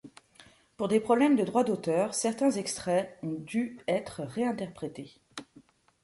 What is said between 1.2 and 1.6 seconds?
de